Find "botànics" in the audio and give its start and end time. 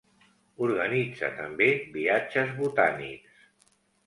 2.63-3.47